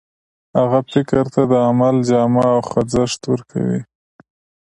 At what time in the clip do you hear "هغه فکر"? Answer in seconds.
0.59-1.23